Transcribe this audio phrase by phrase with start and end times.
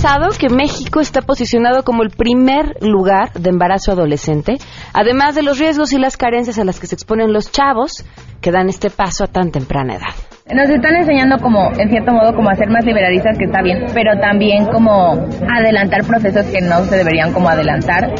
[0.00, 4.58] pasado que México está posicionado como el primer lugar de embarazo adolescente,
[4.92, 8.04] además de los riesgos y las carencias a las que se exponen los chavos
[8.40, 10.14] que dan este paso a tan temprana edad.
[10.54, 13.86] Nos están enseñando como, en cierto modo, como a ser más liberalistas, que está bien,
[13.92, 15.14] pero también como
[15.52, 18.14] adelantar procesos que no se deberían como adelantar.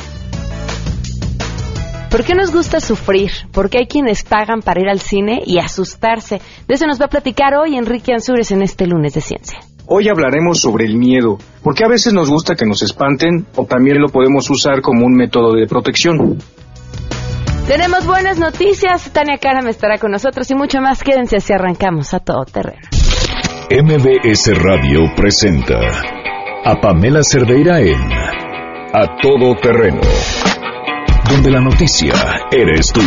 [2.11, 3.31] ¿Por qué nos gusta sufrir?
[3.53, 6.41] Porque hay quienes pagan para ir al cine y asustarse.
[6.67, 9.61] De eso nos va a platicar hoy Enrique Ansúrez en este lunes de ciencia.
[9.91, 14.03] Hoy hablaremos sobre el miedo, porque a veces nos gusta que nos espanten o también
[14.03, 16.37] lo podemos usar como un método de protección.
[17.67, 21.03] Tenemos buenas noticias, Tania Cara me estará con nosotros y mucho más.
[21.03, 22.83] Quédense si arrancamos a todo terreno.
[23.71, 25.79] MBS Radio presenta
[26.65, 28.13] a Pamela Cerdeira en
[28.93, 30.01] A Todo Terreno,
[31.31, 32.13] donde la noticia
[32.51, 33.01] eres tú.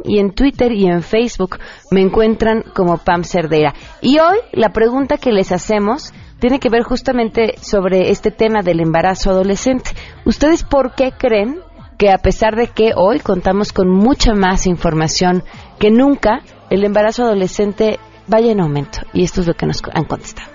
[0.04, 1.58] y en Twitter y en Facebook
[1.90, 3.74] me encuentran como Pam Cerdeira.
[4.00, 8.80] Y hoy la pregunta que les hacemos tiene que ver justamente sobre este tema del
[8.80, 9.90] embarazo adolescente.
[10.24, 11.60] ¿Ustedes por qué creen
[11.98, 15.42] que a pesar de que hoy contamos con mucha más información
[15.78, 19.00] que nunca, el embarazo adolescente vaya en aumento?
[19.12, 20.53] Y esto es lo que nos han contestado.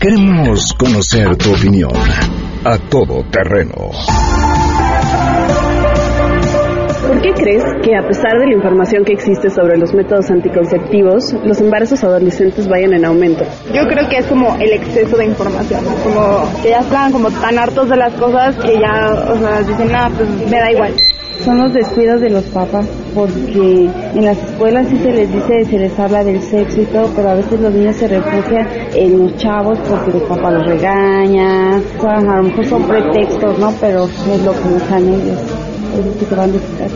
[0.00, 1.90] Queremos conocer tu opinión.
[2.64, 3.90] A todo terreno.
[7.06, 11.32] ¿Por qué crees que a pesar de la información que existe sobre los métodos anticonceptivos,
[11.44, 13.44] los embarazos adolescentes vayan en aumento?
[13.72, 17.58] Yo creo que es como el exceso de información, como que ya están como tan
[17.58, 20.94] hartos de las cosas que ya, o sea, dicen, nada, pues me da igual.
[21.44, 25.78] Son los descuidos de los papás, porque en las escuelas sí se les dice, se
[25.78, 29.34] les habla del sexo y todo, pero a veces los niños se refugian en los
[29.38, 33.72] chavos porque los papás los regañan, a lo mejor son pretextos, ¿no?
[33.80, 35.40] Pero es lo que usan ellos,
[35.98, 36.90] es lo que se van a quitar.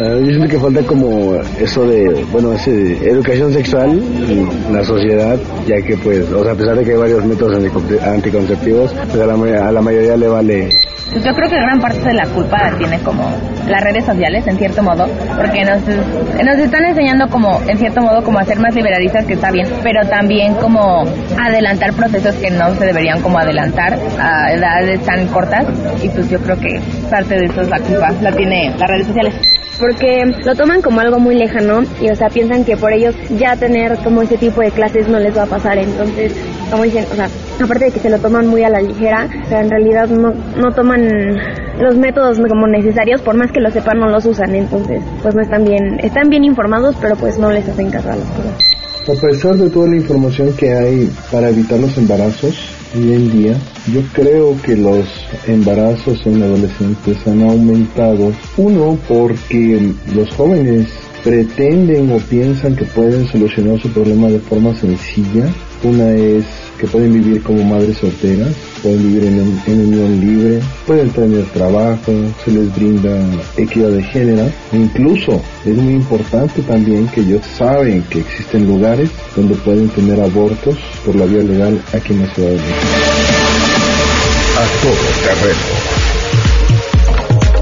[0.00, 3.90] Uh, yo siento que falta como eso de, bueno, ese, educación sexual
[4.28, 7.56] en la sociedad, ya que pues, o sea, a pesar de que hay varios métodos
[8.02, 10.68] anticonceptivos, pues a la mayoría le vale
[11.12, 13.30] pues yo creo que gran parte de la culpa la tiene como
[13.68, 18.38] las redes sociales, en cierto modo, porque nos, están enseñando como, en cierto modo, como
[18.38, 21.04] a ser más liberalistas, que está bien, pero también como
[21.38, 25.66] adelantar procesos que no se deberían como adelantar a edades tan cortas,
[26.02, 26.80] y pues yo creo que
[27.10, 29.34] parte de eso es la culpa, la tiene las redes sociales
[29.78, 33.56] porque lo toman como algo muy lejano y o sea piensan que por ellos ya
[33.56, 35.78] tener como ese tipo de clases no les va a pasar.
[35.78, 36.32] Entonces
[36.70, 37.28] como dicen o sea
[37.62, 40.32] aparte de que se lo toman muy a la ligera o sea en realidad no
[40.56, 41.08] no toman
[41.80, 44.54] los métodos como necesarios por más que lo sepan no los usan.
[44.54, 48.16] Entonces pues no están bien están bien informados pero pues no les hacen caso a
[48.16, 48.58] las cosas.
[49.08, 53.56] A pesar de toda la información que hay para evitar los embarazos hoy en día,
[53.92, 55.06] yo creo que los
[55.46, 58.32] embarazos en adolescentes han aumentado.
[58.56, 60.88] Uno, porque los jóvenes
[61.22, 65.52] pretenden o piensan que pueden solucionar su problema de forma sencilla.
[65.82, 66.44] Una es
[66.78, 72.12] que pueden vivir como madres solteras, pueden vivir en, en, unión libre, pueden tener trabajo,
[72.44, 73.10] se les brinda
[73.56, 74.50] equidad de género.
[74.72, 80.20] E incluso es muy importante también que ellos saben que existen lugares donde pueden tener
[80.20, 82.86] abortos por la vía legal aquí en la Ciudad de México.
[84.56, 86.08] A todo terreno.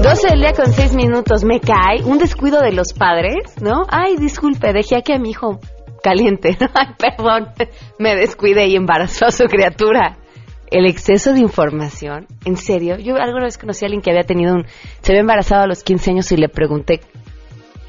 [0.01, 3.85] 12 del día con 6 minutos, me cae un descuido de los padres, ¿no?
[3.89, 5.59] Ay, disculpe, dejé aquí a mi hijo
[6.01, 6.57] caliente.
[6.73, 7.49] Ay, perdón,
[7.99, 10.17] me descuidé y embarazó a su criatura.
[10.69, 12.97] El exceso de información, en serio.
[12.97, 14.65] Yo alguna vez conocí a alguien que había tenido un.
[15.01, 16.99] Se había embarazado a los 15 años y le pregunté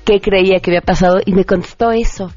[0.04, 2.30] qué creía que había pasado y me contestó eso.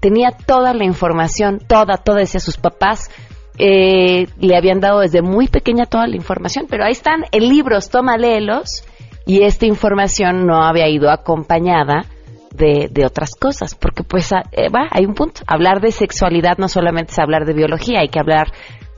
[0.00, 3.10] Tenía toda la información, toda, toda, decía sus papás.
[3.58, 7.90] Eh, le habían dado desde muy pequeña toda la información, pero ahí están en libros,
[7.90, 8.84] toma, léelos.
[9.26, 12.06] Y esta información no había ido acompañada
[12.52, 15.42] de, de, otras cosas, porque pues eh, va, hay un punto.
[15.46, 18.48] Hablar de sexualidad no solamente es hablar de biología, hay que hablar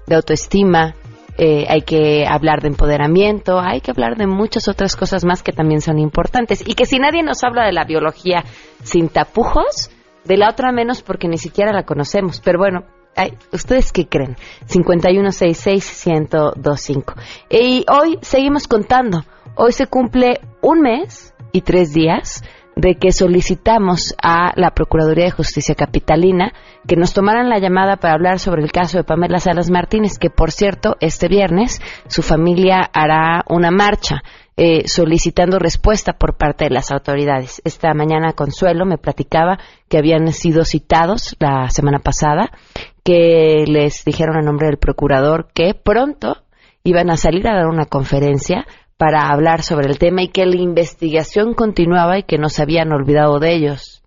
[0.06, 0.94] de autoestima,
[1.36, 5.52] eh, hay que hablar de empoderamiento, hay que hablar de muchas otras cosas más que
[5.52, 6.62] también son importantes.
[6.66, 8.44] Y que si nadie nos habla de la biología
[8.82, 9.90] sin tapujos,
[10.24, 12.40] de la otra menos porque ni siquiera la conocemos.
[12.40, 12.84] Pero bueno,
[13.16, 14.34] Ay, ¿Ustedes qué creen?
[14.68, 17.14] 5166-1025.
[17.48, 19.24] Y hoy seguimos contando.
[19.54, 22.42] Hoy se cumple un mes y tres días
[22.76, 26.52] de que solicitamos a la Procuraduría de Justicia Capitalina
[26.86, 30.30] que nos tomaran la llamada para hablar sobre el caso de Pamela Salas Martínez, que
[30.30, 34.22] por cierto, este viernes su familia hará una marcha
[34.56, 37.60] eh, solicitando respuesta por parte de las autoridades.
[37.64, 42.52] Esta mañana Consuelo me platicaba que habían sido citados la semana pasada,
[43.02, 46.44] que les dijeron a nombre del procurador que pronto
[46.84, 50.56] iban a salir a dar una conferencia para hablar sobre el tema y que la
[50.56, 54.02] investigación continuaba y que no se habían olvidado de ellos.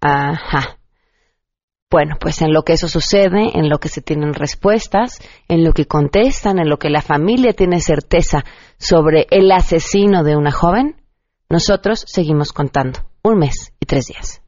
[0.00, 0.78] Ajá.
[1.90, 5.72] Bueno, pues en lo que eso sucede, en lo que se tienen respuestas, en lo
[5.72, 8.44] que contestan, en lo que la familia tiene certeza
[8.78, 10.96] sobre el asesino de una joven,
[11.48, 13.00] nosotros seguimos contando.
[13.22, 14.42] Un mes y tres días.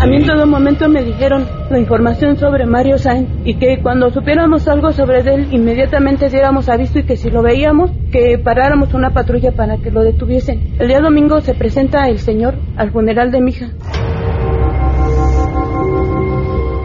[0.00, 4.10] A mí en todo momento me dijeron la información sobre Mario Sainz y que cuando
[4.10, 9.10] supiéramos algo sobre él inmediatamente diéramos aviso y que si lo veíamos que paráramos una
[9.10, 10.74] patrulla para que lo detuviesen.
[10.78, 13.66] El día domingo se presenta el señor al funeral de mi hija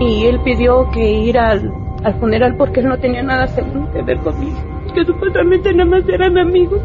[0.01, 1.71] y él pidió que ir al,
[2.03, 4.57] al funeral porque él no tenía nada que ver conmigo,
[4.93, 6.81] que supuestamente nada más eran amigos.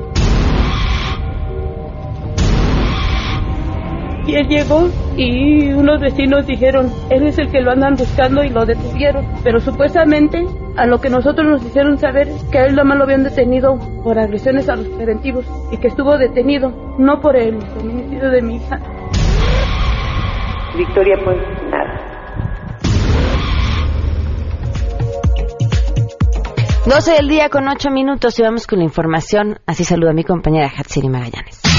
[4.26, 8.50] Y él llegó y unos vecinos dijeron, él es el que lo andan buscando y
[8.50, 9.26] lo detuvieron.
[9.42, 10.44] Pero supuestamente
[10.76, 13.78] a lo que nosotros nos hicieron saber es que a él nomás lo habían detenido
[14.02, 18.56] por agresiones a los preventivos y que estuvo detenido, no por el feminicidio de mi
[18.56, 18.78] hija.
[20.76, 21.36] Victoria, pues
[21.70, 22.10] nada.
[26.86, 29.60] 12 del día con 8 minutos y vamos con la información.
[29.66, 31.69] Así saluda a mi compañera Hatsiri Magallanes.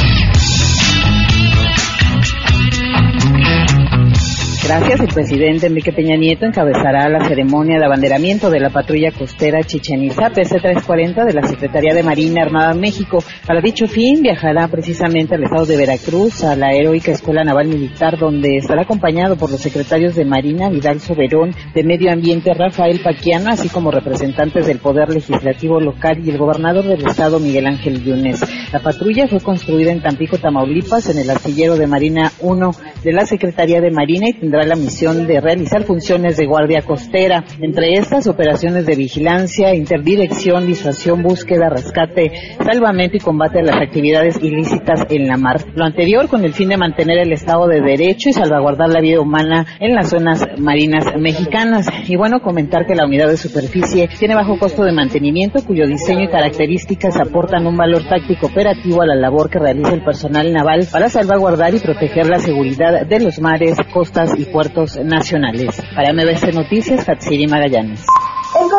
[4.71, 5.01] Gracias.
[5.01, 10.01] El presidente Enrique Peña Nieto encabezará la ceremonia de abanderamiento de la patrulla costera Chichen
[10.01, 13.21] Itza PC-340 de la Secretaría de Marina Armada México.
[13.45, 18.17] Para dicho fin, viajará precisamente al estado de Veracruz, a la heroica Escuela Naval Militar,
[18.17, 23.49] donde estará acompañado por los secretarios de Marina, Vidal Soberón, de Medio Ambiente, Rafael Paquiano,
[23.49, 28.39] así como representantes del Poder Legislativo local y el gobernador del estado, Miguel Ángel Yunes.
[28.71, 32.71] La patrulla fue construida en Tampico, Tamaulipas, en el astillero de Marina 1
[33.03, 37.43] de la Secretaría de Marina y tendrá la misión de realizar funciones de guardia costera,
[37.59, 42.31] entre estas operaciones de vigilancia, interdirección, disuasión, búsqueda, rescate,
[42.63, 45.61] salvamento y combate a las actividades ilícitas en la mar.
[45.75, 49.19] Lo anterior con el fin de mantener el Estado de Derecho y salvaguardar la vida
[49.19, 51.87] humana en las zonas marinas mexicanas.
[52.07, 56.23] Y bueno, comentar que la unidad de superficie tiene bajo costo de mantenimiento, cuyo diseño
[56.23, 60.87] y características aportan un valor táctico operativo a la labor que realiza el personal naval
[60.91, 65.81] para salvaguardar y proteger la seguridad de los mares, costas y puertos nacionales.
[65.95, 68.05] Para MBC Noticias, Hatsiri Magallanes.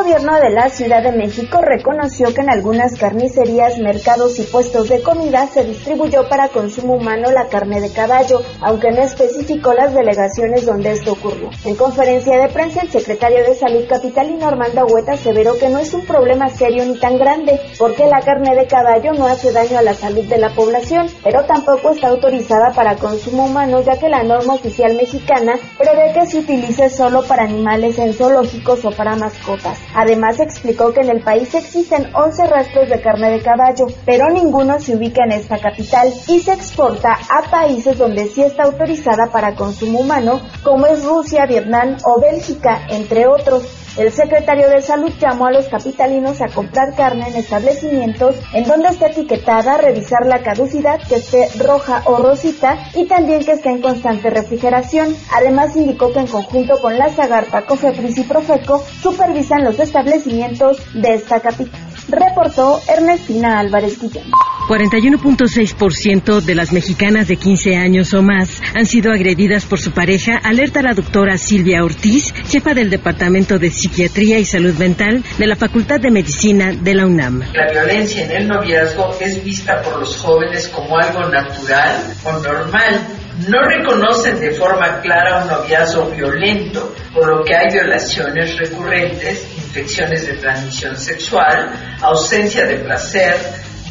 [0.03, 5.01] Gobierno de la Ciudad de México reconoció que en algunas carnicerías, mercados y puestos de
[5.01, 10.67] comida se distribuyó para consumo humano la carne de caballo, aunque no especificó las delegaciones
[10.67, 11.51] donde esto ocurrió.
[11.65, 15.95] En conferencia de prensa, el secretario de Salud capitalino Armando Hueta aseveró que no es
[15.95, 19.83] un problema serio ni tan grande, porque la carne de caballo no hace daño a
[19.83, 24.25] la salud de la población, pero tampoco está autorizada para consumo humano, ya que la
[24.25, 29.79] norma oficial mexicana prevé que se utilice solo para animales en zoológicos o para mascotas.
[29.95, 34.81] Además explicó que en el país existen 11 rastros de carne de caballo, pero ninguno
[34.81, 39.55] se ubica en esta capital y se exporta a países donde sí está autorizada para
[39.55, 43.82] consumo humano, como es Rusia, Vietnam o Bélgica, entre otros.
[43.97, 48.89] El secretario de Salud llamó a los capitalinos a comprar carne en establecimientos en donde
[48.89, 53.83] esté etiquetada, revisar la caducidad, que esté roja o rosita y también que esté en
[53.83, 55.15] constante refrigeración.
[55.35, 61.15] Además indicó que en conjunto con la Zagarpa, Cofepris y Profeco supervisan los establecimientos de
[61.15, 61.92] esta capital.
[62.09, 64.25] Reportó Ernestina Álvarez Guillén.
[64.69, 70.39] 41.6% de las mexicanas de 15 años o más han sido agredidas por su pareja,
[70.43, 75.57] alerta la doctora Silvia Ortiz, jefa del Departamento de Psiquiatría y Salud Mental de la
[75.57, 77.43] Facultad de Medicina de la UNAM.
[77.53, 83.01] La violencia en el noviazgo es vista por los jóvenes como algo natural o normal.
[83.49, 90.27] No reconocen de forma clara un noviazgo violento, por lo que hay violaciones recurrentes, infecciones
[90.27, 93.35] de transmisión sexual, ausencia de placer,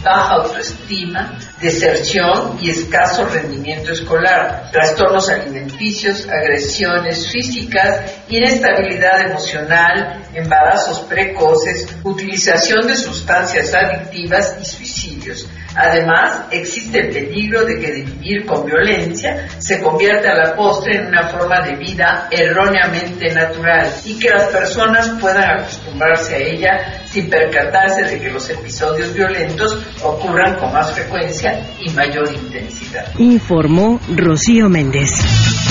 [0.04, 11.88] baja autoestima, deserción y escaso rendimiento escolar, trastornos alimenticios, agresiones físicas, inestabilidad emocional, embarazos precoces,
[12.04, 15.48] utilización de sustancias adictivas y suicidios.
[15.76, 21.08] Además, existe el peligro de que vivir con violencia se convierta a la postre en
[21.08, 27.30] una forma de vida erróneamente natural y que las personas puedan acostumbrarse a ella sin
[27.30, 33.06] percatarse de que los episodios violentos ocurran con más frecuencia y mayor intensidad.
[33.18, 35.71] Informó Rocío Méndez.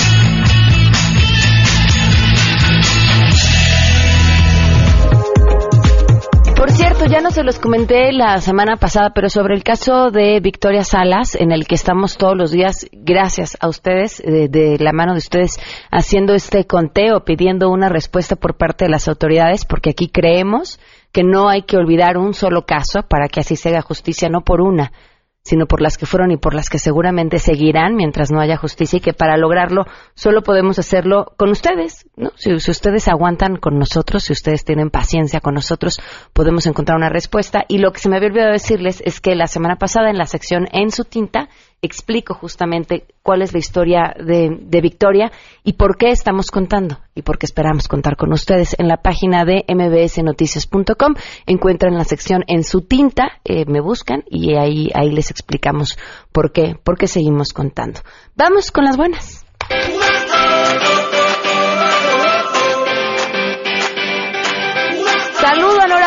[7.01, 10.83] Cierto, ya no se los comenté la semana pasada, pero sobre el caso de Victoria
[10.83, 15.13] Salas, en el que estamos todos los días, gracias a ustedes, de, de, la mano
[15.13, 20.09] de ustedes, haciendo este conteo, pidiendo una respuesta por parte de las autoridades, porque aquí
[20.09, 20.79] creemos
[21.11, 24.41] que no hay que olvidar un solo caso para que así se haga justicia, no
[24.41, 24.91] por una,
[25.43, 28.97] sino por las que fueron y por las que seguramente seguirán mientras no haya justicia
[28.97, 32.31] y que para lograrlo solo podemos hacerlo con ustedes, ¿no?
[32.35, 35.99] Si, si, ustedes aguantan con nosotros, si ustedes tienen paciencia con nosotros,
[36.33, 37.63] podemos encontrar una respuesta.
[37.67, 40.25] Y lo que se me había olvidado decirles es que la semana pasada en la
[40.25, 41.49] sección En su tinta
[41.81, 45.31] explico justamente cuál es la historia de, Victoria
[45.63, 48.75] y por qué estamos contando y por qué esperamos contar con ustedes.
[48.77, 51.15] En la página de mbsnoticias.com
[51.47, 55.97] encuentran la sección en su tinta, eh, me buscan y ahí, ahí les explicamos
[56.31, 58.01] por qué, por qué seguimos contando.
[58.35, 59.45] Vamos con las buenas.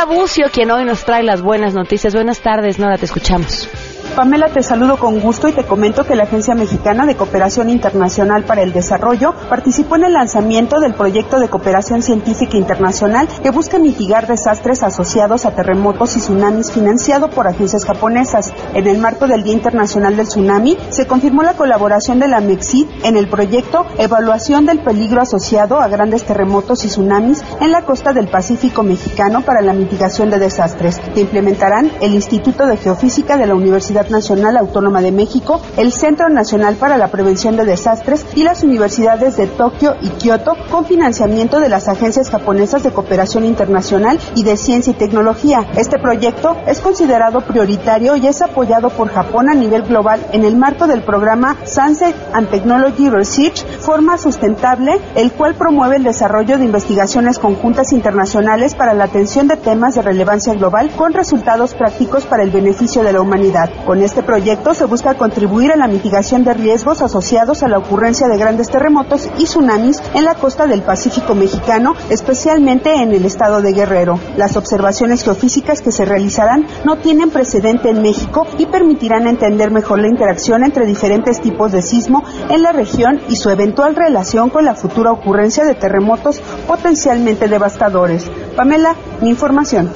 [0.04, 2.14] Nora Bucio, quien hoy nos trae las buenas noticias.
[2.14, 3.68] Buenas tardes, Nora, te escuchamos.
[4.14, 8.44] Pamela, te saludo con gusto y te comento que la Agencia Mexicana de Cooperación Internacional
[8.44, 13.80] para el Desarrollo participó en el lanzamiento del proyecto de cooperación científica internacional que busca
[13.80, 18.52] mitigar desastres asociados a terremotos y tsunamis financiado por agencias japonesas.
[18.72, 22.86] En el marco del Día Internacional del Tsunami, se confirmó la colaboración de la MEXID
[23.02, 28.12] en el proyecto Evaluación del peligro asociado a grandes terremotos y tsunamis en la costa
[28.12, 33.46] del Pacífico mexicano para la mitigación de desastres, que implementarán el Instituto de Geofísica de
[33.46, 38.42] la Universidad Nacional Autónoma de México, el Centro Nacional para la Prevención de Desastres y
[38.42, 44.18] las universidades de Tokio y Kioto con financiamiento de las agencias japonesas de cooperación internacional
[44.34, 45.66] y de ciencia y tecnología.
[45.76, 50.56] Este proyecto es considerado prioritario y es apoyado por Japón a nivel global en el
[50.56, 56.64] marco del programa Sunset and Technology Research Forma Sustentable, el cual promueve el desarrollo de
[56.64, 62.42] investigaciones conjuntas internacionales para la atención de temas de relevancia global con resultados prácticos para
[62.42, 63.70] el beneficio de la humanidad.
[63.94, 68.26] Con este proyecto se busca contribuir a la mitigación de riesgos asociados a la ocurrencia
[68.26, 73.62] de grandes terremotos y tsunamis en la costa del Pacífico mexicano, especialmente en el estado
[73.62, 74.18] de Guerrero.
[74.36, 80.00] Las observaciones geofísicas que se realizarán no tienen precedente en México y permitirán entender mejor
[80.00, 84.64] la interacción entre diferentes tipos de sismo en la región y su eventual relación con
[84.64, 88.28] la futura ocurrencia de terremotos potencialmente devastadores.
[88.56, 89.92] Pamela, mi información.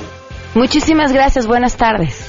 [0.54, 2.27] Muchísimas gracias, buenas tardes.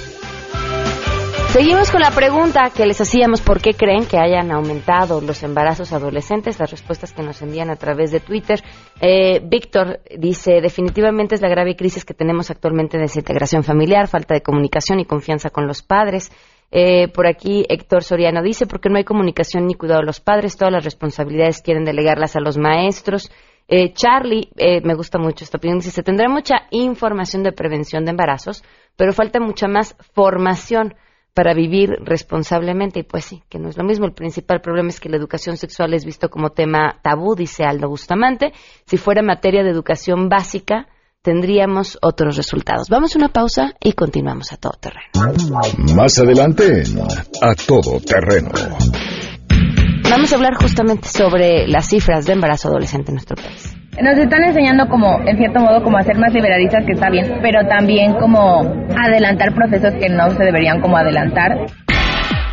[1.51, 5.91] Seguimos con la pregunta que les hacíamos, ¿por qué creen que hayan aumentado los embarazos
[5.93, 6.59] adolescentes?
[6.59, 8.61] Las respuestas que nos envían a través de Twitter.
[9.01, 14.35] Eh, Víctor dice, definitivamente es la grave crisis que tenemos actualmente de desintegración familiar, falta
[14.35, 16.31] de comunicación y confianza con los padres.
[16.69, 20.55] Eh, por aquí Héctor Soriano dice, porque no hay comunicación ni cuidado de los padres,
[20.55, 23.31] todas las responsabilidades quieren delegarlas a los maestros.
[23.67, 28.05] Eh, Charlie, eh, me gusta mucho esta opinión, dice, se tendrá mucha información de prevención
[28.05, 28.63] de embarazos,
[28.95, 30.93] pero falta mucha más formación
[31.39, 32.99] para vivir responsablemente.
[32.99, 34.05] Y pues sí, que no es lo mismo.
[34.05, 37.87] El principal problema es que la educación sexual es visto como tema tabú, dice Aldo
[37.87, 38.51] Bustamante.
[38.85, 40.89] Si fuera materia de educación básica,
[41.21, 42.89] tendríamos otros resultados.
[42.89, 45.95] Vamos a una pausa y continuamos a todo terreno.
[45.95, 46.83] Más adelante,
[47.41, 48.49] a todo terreno.
[50.09, 54.43] Vamos a hablar justamente sobre las cifras de embarazo adolescente en nuestro país nos están
[54.43, 58.13] enseñando como, en cierto modo, como a ser más liberalistas, que está bien, pero también
[58.13, 58.61] como
[58.97, 61.57] adelantar procesos que no se deberían como adelantar.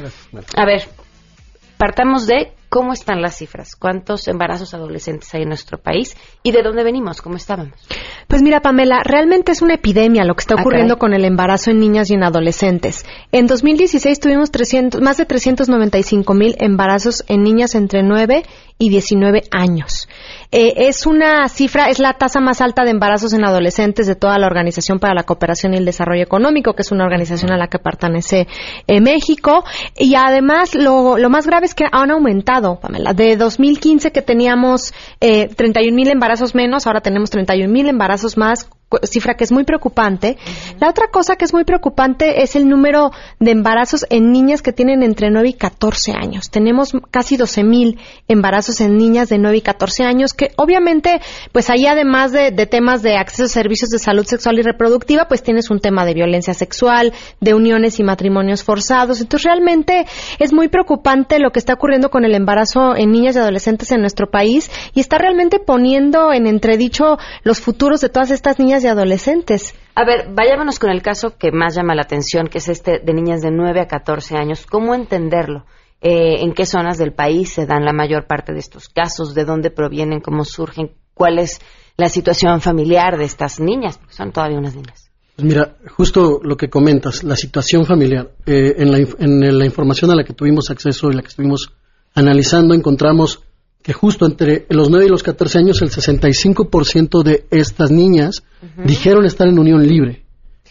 [0.57, 0.89] A ver,
[1.77, 6.63] partamos de cómo están las cifras, cuántos embarazos adolescentes hay en nuestro país y de
[6.63, 7.73] dónde venimos, cómo estábamos.
[8.27, 11.71] Pues mira, Pamela, realmente es una epidemia lo que está Ah, ocurriendo con el embarazo
[11.71, 13.05] en niñas y en adolescentes.
[13.31, 18.43] En 2016 tuvimos 300, más de 395 mil embarazos en niñas entre 9
[18.79, 20.07] y 19 años.
[20.51, 24.37] Eh, es una cifra, es la tasa más alta de embarazos en adolescentes de toda
[24.37, 27.67] la Organización para la Cooperación y el Desarrollo Económico, que es una organización a la
[27.67, 28.47] que pertenece
[28.87, 29.63] eh, México.
[29.97, 33.13] Y además, lo, lo más grave es que han aumentado, Pamela.
[33.13, 38.69] De 2015 que teníamos eh, 31 mil embarazos menos, ahora tenemos 31 mil embarazos más,
[39.03, 40.37] cifra que es muy preocupante.
[40.79, 44.71] La otra cosa que es muy preocupante es el número de embarazos en niñas que
[44.71, 46.49] tienen entre 9 y 14 años.
[46.49, 51.19] Tenemos casi 12 mil embarazos en niñas de 9 y 14 años que obviamente,
[51.51, 55.27] pues ahí además de, de temas de acceso a servicios de salud sexual y reproductiva,
[55.27, 59.19] pues tienes un tema de violencia sexual, de uniones y matrimonios forzados.
[59.19, 60.05] Entonces realmente
[60.39, 63.99] es muy preocupante lo que está ocurriendo con el embarazo en niñas y adolescentes en
[63.99, 68.87] nuestro país y está realmente poniendo en entredicho los futuros de todas estas niñas y
[68.87, 69.73] adolescentes.
[69.95, 73.13] A ver, vayámonos con el caso que más llama la atención, que es este de
[73.13, 74.65] niñas de 9 a 14 años.
[74.65, 75.65] ¿Cómo entenderlo?
[76.01, 79.33] Eh, ¿En qué zonas del país se dan la mayor parte de estos casos?
[79.33, 80.21] ¿De dónde provienen?
[80.21, 80.91] ¿Cómo surgen?
[81.13, 81.59] ¿Cuál es
[81.97, 83.97] la situación familiar de estas niñas?
[83.97, 85.09] Porque son todavía unas niñas.
[85.35, 88.31] Pues mira, justo lo que comentas, la situación familiar.
[88.45, 91.73] Eh, en, la, en la información a la que tuvimos acceso y la que estuvimos
[92.13, 93.43] analizando, encontramos
[93.87, 98.43] que justo entre los 9 y los 14 años, el 65% de estas niñas
[98.83, 100.25] dijeron estar en unión libre.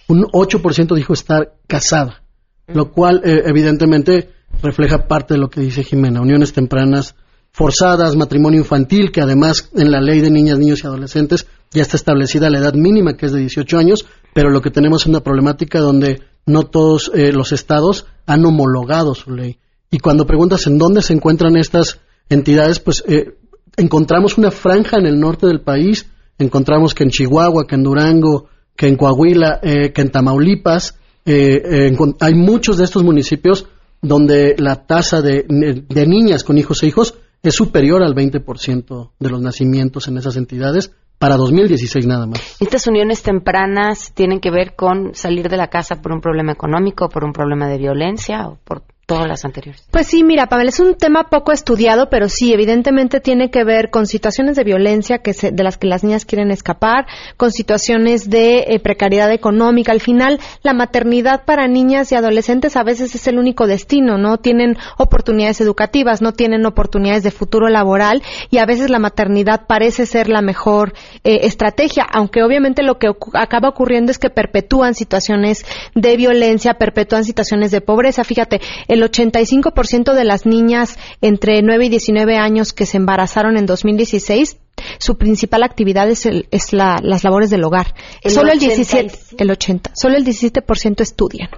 [0.06, 2.24] Un 8% dijo estar casada,
[2.66, 4.32] lo cual eh, evidentemente
[4.62, 7.14] refleja parte de lo que dice Jimena, uniones tempranas
[7.52, 11.96] forzadas, matrimonio infantil, que además en la ley de niñas, niños y adolescentes ya está
[11.96, 15.20] establecida la edad mínima, que es de 18 años, pero lo que tenemos es una
[15.20, 19.58] problemática donde no todos eh, los estados han homologado su ley.
[19.90, 23.36] Y cuando preguntas en dónde se encuentran estas entidades, pues eh,
[23.76, 28.48] encontramos una franja en el norte del país, encontramos que en Chihuahua, que en Durango,
[28.76, 33.66] que en Coahuila, eh, que en Tamaulipas, eh, eh, hay muchos de estos municipios
[34.00, 39.30] donde la tasa de, de niñas con hijos e hijos es superior al 20% de
[39.30, 42.56] los nacimientos en esas entidades para 2016 nada más.
[42.60, 47.08] ¿Estas uniones tempranas tienen que ver con salir de la casa por un problema económico,
[47.08, 49.84] por un problema de violencia o por todas las anteriores?
[49.90, 53.90] Pues sí, mira, Pamela, es un tema poco estudiado, pero sí, evidentemente tiene que ver
[53.90, 58.28] con situaciones de violencia que se- de las que las niñas quieren escapar, con situaciones
[58.28, 59.92] de eh, precariedad económica.
[59.92, 64.38] Al final, la maternidad para niñas y adolescentes a veces es el único destino, ¿no?
[64.38, 70.04] Tienen oportunidades educativas, no tienen oportunidades de futuro laboral y a veces la maternidad parece
[70.06, 70.92] ser la mejor
[71.22, 75.64] eh, estrategia, aunque obviamente lo que acaba ocurriendo es que perpetúan situaciones
[75.94, 78.24] de violencia, perpetúan situaciones de pobreza.
[78.24, 78.60] Fíjate,
[79.02, 84.58] 85% de las niñas entre 9 y 19 años que se embarazaron en 2016
[84.98, 87.94] su principal actividad es, el- es la- las labores del hogar.
[88.22, 89.02] El solo el 85.
[89.08, 91.48] 17, el 80, solo el 17% estudian.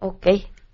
[0.00, 0.26] Ok.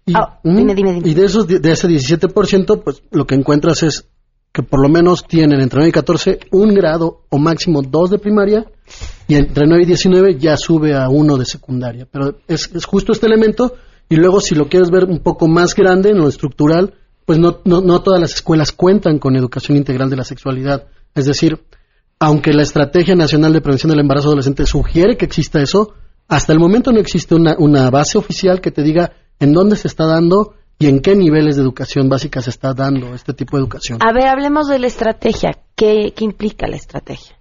[0.07, 1.09] Y, mm, dime, dime, dime.
[1.09, 4.09] y de esos de ese 17%, pues lo que encuentras es
[4.53, 8.19] que por lo menos tienen entre 9 y 14 un grado o máximo dos de
[8.19, 8.67] primaria
[9.27, 12.07] y entre 9 y 19 ya sube a uno de secundaria.
[12.11, 13.75] Pero es, es justo este elemento
[14.13, 16.93] y luego si lo quieres ver un poco más grande en lo estructural,
[17.25, 20.85] pues no, no, no todas las escuelas cuentan con educación integral de la sexualidad.
[21.15, 21.63] Es decir,
[22.19, 25.95] aunque la Estrategia Nacional de Prevención del Embarazo Adolescente sugiere que exista eso,
[26.29, 30.05] hasta el momento no existe una, base oficial que te diga en dónde se está
[30.05, 33.99] dando y en qué niveles de educación básica se está dando este tipo de educación.
[34.03, 35.53] A ver, hablemos de la estrategia.
[35.75, 37.35] ¿Qué, qué implica la estrategia?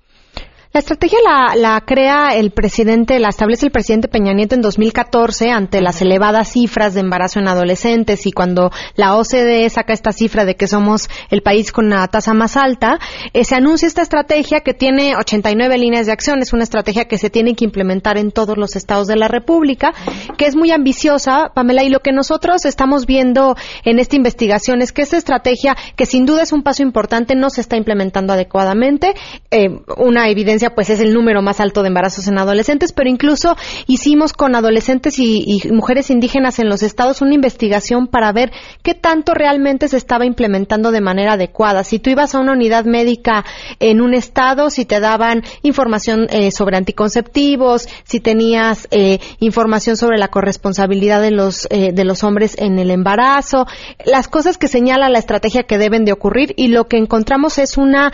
[0.74, 5.52] La estrategia la, la crea el presidente, la establece el presidente Peña Nieto en 2014
[5.52, 10.46] ante las elevadas cifras de embarazo en adolescentes y cuando la OCDE saca esta cifra
[10.46, 13.00] de que somos el país con la tasa más alta,
[13.34, 17.18] eh, se anuncia esta estrategia que tiene 89 líneas de acción, es una estrategia que
[17.18, 19.94] se tiene que implementar en todos los estados de la República,
[20.42, 24.92] que es muy ambiciosa, Pamela, y lo que nosotros estamos viendo en esta investigación es
[24.92, 29.14] que esta estrategia, que sin duda es un paso importante, no se está implementando adecuadamente,
[29.52, 33.56] eh, una evidencia pues es el número más alto de embarazos en adolescentes, pero incluso
[33.86, 38.52] hicimos con adolescentes y, y mujeres indígenas en los estados una investigación para ver
[38.82, 41.84] qué tanto realmente se estaba implementando de manera adecuada.
[41.84, 43.46] Si tú ibas a una unidad médica
[43.80, 50.18] en un estado, si te daban información eh, sobre anticonceptivos, si tenías eh, información sobre
[50.18, 53.68] la corresponsabilidad de los, eh, de los hombres en el embarazo,
[54.06, 57.78] las cosas que señala la estrategia que deben de ocurrir y lo que encontramos es
[57.78, 58.12] una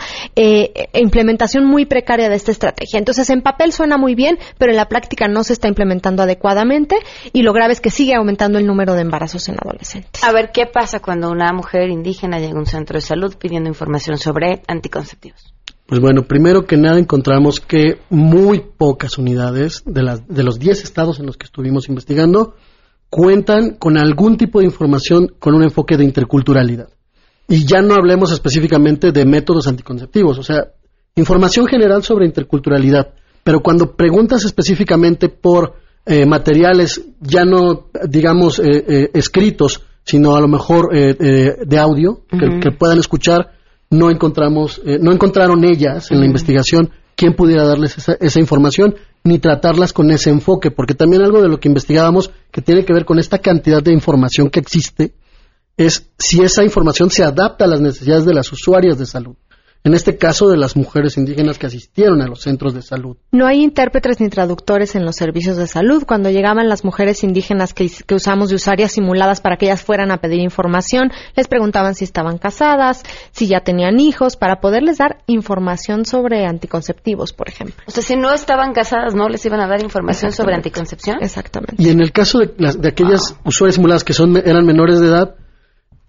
[0.92, 2.98] implementación muy precaria de esta estrategia.
[2.98, 6.96] Entonces, en papel suena muy bien, pero en la práctica no se está implementando adecuadamente
[7.32, 10.22] y lo grave es que sigue aumentando el número de embarazos en adolescentes.
[10.24, 13.68] A ver, ¿qué pasa cuando una mujer indígena llega a un centro de salud pidiendo
[13.68, 15.54] información sobre anticonceptivos?
[15.88, 20.84] Pues bueno, primero que nada encontramos que muy pocas unidades de, las, de los 10
[20.84, 22.56] estados en los que estuvimos investigando
[23.08, 26.90] cuentan con algún tipo de información con un enfoque de interculturalidad.
[27.48, 30.72] Y ya no hablemos específicamente de métodos anticonceptivos, o sea,
[31.16, 33.14] información general sobre interculturalidad.
[33.42, 40.40] Pero cuando preguntas específicamente por eh, materiales ya no, digamos, eh, eh, escritos, sino a
[40.42, 43.57] lo mejor de audio, que, puedan escuchar,
[43.90, 49.38] no encontramos, no encontraron ellas en la investigación quién pudiera darles esa, esa, información ni
[49.38, 53.04] tratarlas con ese enfoque, porque también algo de lo que investigábamos que tiene que ver
[53.04, 55.14] con esta cantidad de información que existe
[55.76, 59.36] es si esa información se adapta a las necesidades de las usuarias de salud
[59.88, 63.16] en este caso de las mujeres indígenas que asistieron a los centros de salud.
[63.32, 66.04] No hay intérpretes ni traductores en los servicios de salud.
[66.06, 70.18] Cuando llegaban las mujeres indígenas que, usamos de usuarias simuladas para que ellas fueran a
[70.18, 76.04] pedir información, les preguntaban si estaban casadas, si ya tenían hijos, para poderles dar información
[76.04, 77.82] sobre anticonceptivos, por ejemplo.
[77.86, 81.16] O sea, si no estaban casadas, ¿no les iban a dar información sobre anticoncepción?
[81.22, 81.82] Exactamente.
[81.82, 82.48] Y en el caso de,
[82.78, 85.34] de aquellas usuarias simuladas que son, eran menores de edad,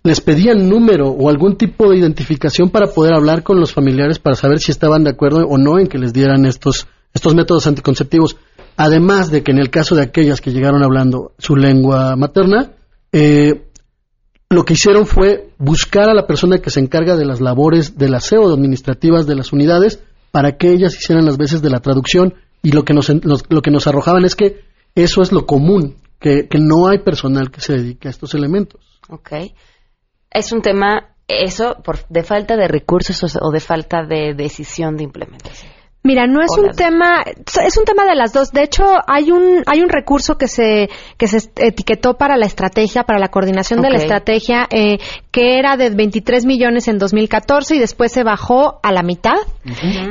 [0.03, 4.35] les pedían número o algún tipo de identificación para poder hablar con los familiares para
[4.35, 8.37] saber si estaban de acuerdo o no en que les dieran estos, estos métodos anticonceptivos.
[8.77, 12.71] Además de que en el caso de aquellas que llegaron hablando su lengua materna,
[13.11, 13.65] eh,
[14.49, 18.15] lo que hicieron fue buscar a la persona que se encarga de las labores del
[18.15, 22.71] aseo administrativas de las unidades para que ellas hicieran las veces de la traducción y
[22.71, 24.61] lo que nos, lo que nos arrojaban es que
[24.95, 28.81] eso es lo común, que, que no hay personal que se dedique a estos elementos.
[29.09, 29.53] Okay
[30.31, 35.03] es un tema, eso, por, de falta de recursos o de falta de decisión de
[35.03, 35.78] implementación.
[36.01, 38.53] Mira, no es un tema, es un tema de las dos.
[38.53, 43.03] De hecho, hay un hay un recurso que se que se etiquetó para la estrategia,
[43.03, 44.99] para la coordinación de la estrategia, eh,
[45.31, 49.35] que era de 23 millones en 2014 y después se bajó a la mitad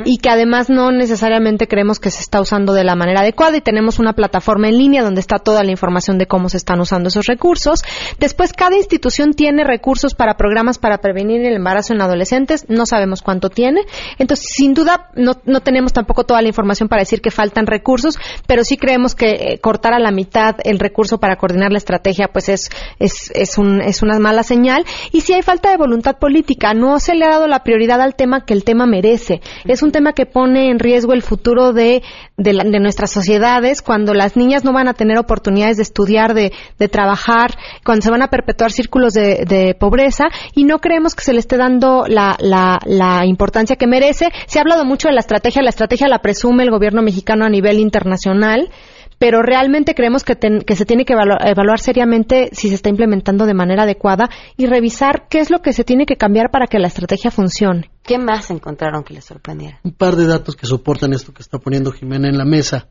[0.05, 3.61] y que además no necesariamente creemos que se está usando de la manera adecuada y
[3.61, 7.09] tenemos una plataforma en línea donde está toda la información de cómo se están usando
[7.09, 7.81] esos recursos.
[8.19, 12.67] Después, cada institución tiene recursos para programas para prevenir el embarazo en adolescentes.
[12.69, 13.81] No sabemos cuánto tiene.
[14.19, 17.65] Entonces, sin duda, no, no tenemos tenemos tampoco toda la información para decir que faltan
[17.65, 21.77] recursos, pero sí creemos que eh, cortar a la mitad el recurso para coordinar la
[21.77, 24.83] estrategia, pues es, es, es, un, es una mala señal.
[25.13, 28.15] Y si hay falta de voluntad política, no se le ha dado la prioridad al
[28.15, 29.39] tema que el tema merece.
[29.63, 32.03] Es un tema que pone en riesgo el futuro de,
[32.35, 36.87] de, nuestras sociedades cuando las niñas no van a tener oportunidades de estudiar, de, de
[36.89, 37.51] trabajar,
[37.85, 41.39] cuando se van a perpetuar círculos de, de pobreza y no creemos que se le
[41.39, 44.27] esté dando la, la, la importancia que merece.
[44.45, 47.49] Se ha hablado mucho de la estrategia la estrategia la presume el gobierno mexicano a
[47.49, 48.71] nivel internacional,
[49.19, 53.83] pero realmente creemos que, se tiene que evaluar, seriamente si se está implementando de manera
[53.83, 57.29] adecuada y revisar qué es lo que se tiene que cambiar para que la estrategia
[57.29, 57.91] funcione.
[58.01, 59.79] ¿Qué más encontraron que les sorprendiera?
[59.83, 62.87] Un par de datos que soportan esto que está poniendo Jimena en la mesa.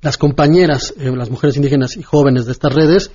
[0.00, 3.10] Las compañeras, eh, las mujeres indígenas y jóvenes de estas redes,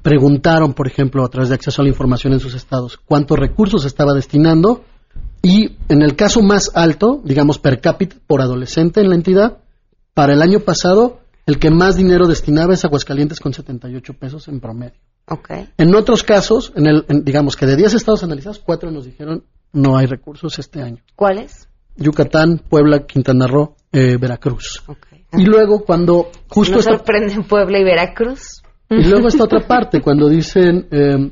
[0.00, 3.84] preguntaron, por ejemplo, a través de acceso a la información en sus estados, cuántos recursos
[3.84, 4.84] estaba destinando
[5.42, 9.58] y en el caso más alto, digamos per cápita por adolescente en la entidad,
[10.14, 14.60] para el año pasado, el que más dinero destinaba es Aguascalientes con 78 pesos en
[14.60, 15.00] promedio.
[15.26, 15.68] Okay.
[15.78, 19.96] En otros casos, en el, digamos que de 10 estados analizados, 4 nos dijeron no
[19.96, 21.02] hay recursos este año.
[21.16, 21.68] ¿Cuáles?
[21.96, 24.82] Yucatán, Puebla, Quintana Roo, eh, Veracruz.
[25.32, 26.76] Y luego cuando justo...
[26.76, 28.62] ¿Nos sorprenden Puebla y Veracruz?
[28.90, 31.30] Y luego está otra parte, cuando dicen eh,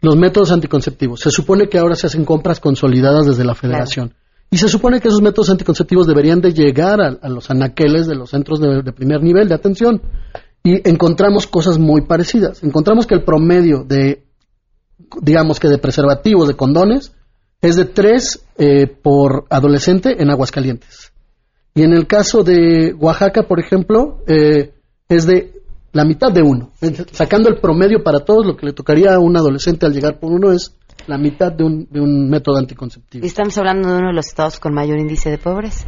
[0.00, 1.20] los métodos anticonceptivos.
[1.20, 4.14] Se supone que ahora se hacen compras consolidadas desde la federación.
[4.50, 8.30] Y se supone que esos métodos anticonceptivos deberían de llegar a, los anaqueles de los
[8.30, 10.00] centros de, primer nivel de atención.
[10.62, 12.62] Y encontramos cosas muy parecidas.
[12.62, 14.24] Encontramos que el promedio de,
[15.20, 17.12] digamos que de preservativos, de condones,
[17.60, 21.12] es de tres eh, por adolescente en Aguascalientes.
[21.74, 24.72] Y en el caso de Oaxaca, por ejemplo, eh,
[25.08, 25.57] es de
[25.92, 26.72] la mitad de uno.
[27.12, 30.32] Sacando el promedio para todos, lo que le tocaría a un adolescente al llegar por
[30.32, 30.74] uno es
[31.06, 33.24] la mitad de un, de un método anticonceptivo.
[33.24, 35.86] Y estamos hablando de uno de los estados con mayor índice de pobreza.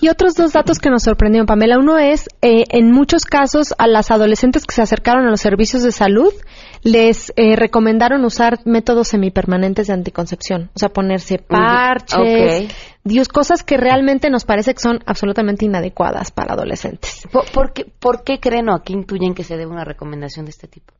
[0.00, 1.78] Y otros dos datos que nos sorprendieron, Pamela.
[1.78, 5.82] Uno es, eh, en muchos casos, a las adolescentes que se acercaron a los servicios
[5.82, 6.32] de salud,
[6.84, 10.70] les eh, recomendaron usar métodos semipermanentes de anticoncepción.
[10.74, 12.70] O sea, ponerse parches,
[13.02, 17.26] Dios, cosas que realmente nos parece que son absolutamente inadecuadas para adolescentes.
[17.32, 20.50] ¿Por, qué, por qué creen o a qué intuyen que se debe una recomendación de
[20.50, 20.92] este tipo?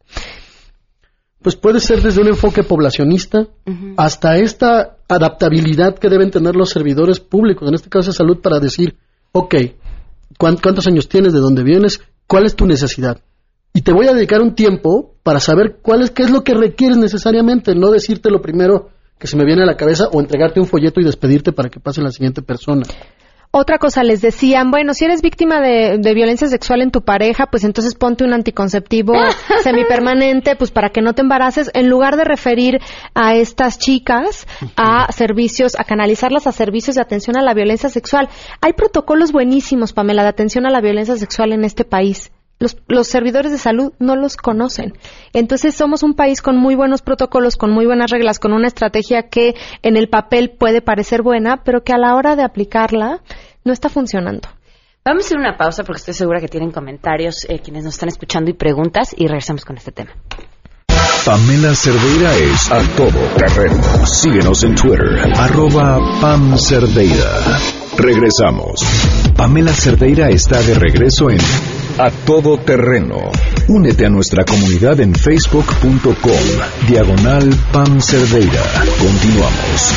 [1.42, 3.46] Pues puede ser desde un enfoque poblacionista
[3.98, 8.58] hasta esta adaptabilidad que deben tener los servidores públicos, en este caso de salud, para
[8.58, 8.96] decir,
[9.32, 9.54] ok,
[10.38, 11.34] ¿cuántos años tienes?
[11.34, 12.00] ¿De dónde vienes?
[12.26, 13.20] ¿Cuál es tu necesidad?
[13.76, 16.54] Y te voy a dedicar un tiempo para saber cuál es, qué es lo que
[16.54, 20.60] requieres necesariamente, no decirte lo primero que se me viene a la cabeza o entregarte
[20.60, 22.84] un folleto y despedirte para que pase la siguiente persona.
[23.50, 27.64] Otra cosa, les decían, bueno, si eres víctima de, violencia sexual en tu pareja, pues
[27.64, 29.12] entonces ponte un anticonceptivo
[29.64, 32.78] semipermanente, pues para que no te embaraces, en lugar de referir
[33.14, 38.28] a estas chicas a servicios, a canalizarlas a servicios de atención a la violencia sexual.
[38.60, 42.30] Hay protocolos buenísimos, Pamela, de atención a la violencia sexual en este país.
[42.60, 44.94] Los, los, servidores de salud no los conocen.
[45.32, 49.28] Entonces somos un país con muy buenos protocolos, con muy buenas reglas, con una estrategia
[49.28, 53.20] que en el papel puede parecer buena, pero que a la hora de aplicarla
[53.64, 54.48] no está funcionando.
[55.04, 58.08] Vamos a hacer una pausa porque estoy segura que tienen comentarios eh, quienes nos están
[58.08, 60.12] escuchando y preguntas y regresamos con este tema.
[61.24, 63.82] Pamela Cerdeira es a todo terreno.
[64.06, 67.60] Síguenos en Twitter, arroba Pam Cerdeira.
[67.98, 68.80] Regresamos.
[69.36, 71.38] Pamela Cerdeira está de regreso en
[71.96, 73.30] A Todo Terreno.
[73.68, 78.62] Únete a nuestra comunidad en facebook.com, diagonal Pam Cerdeira.
[78.98, 79.94] Continuamos.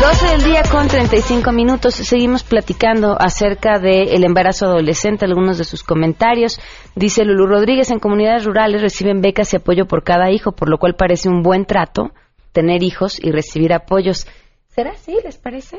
[0.00, 1.94] 12 del día con 35 minutos.
[1.96, 6.60] Seguimos platicando acerca del embarazo adolescente, algunos de sus comentarios.
[6.94, 10.78] Dice Lulu Rodríguez, en comunidades rurales reciben becas y apoyo por cada hijo, por lo
[10.78, 12.12] cual parece un buen trato
[12.52, 14.26] tener hijos y recibir apoyos.
[14.76, 15.16] ¿Será así?
[15.24, 15.78] ¿Les parece?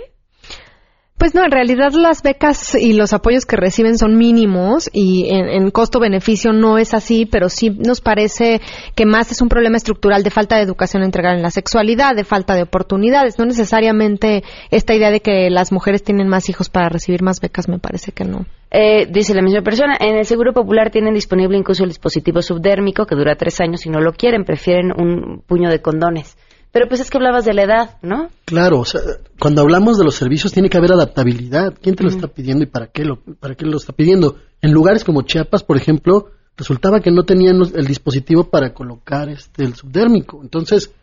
[1.19, 5.69] Pues no, en realidad las becas y los apoyos que reciben son mínimos y en,
[5.69, 8.59] costo-beneficio no es así, pero sí nos parece
[8.95, 12.23] que más es un problema estructural de falta de educación integral en la sexualidad, de
[12.23, 16.89] falta de oportunidades, no necesariamente esta idea de que las mujeres tienen más hijos para
[16.89, 18.45] recibir más becas, me parece que no.
[18.71, 23.05] Eh, dice la misma persona, en el Seguro Popular tienen disponible incluso el dispositivo subdérmico
[23.05, 26.35] que dura tres años y no lo quieren, prefieren un puño de condones.
[26.77, 28.29] Pero pues es que hablabas de la edad, ¿no?
[28.45, 29.01] Claro, o sea,
[29.39, 31.73] cuando hablamos de los servicios tiene que haber adaptabilidad.
[31.81, 34.35] ¿Quién te lo está pidiendo y para qué lo, para qué lo está pidiendo?
[34.61, 39.63] En lugares como Chiapas, por ejemplo, resultaba que no tenían el dispositivo para colocar este
[39.63, 40.39] el subdérmico.
[40.43, 40.93] Entonces,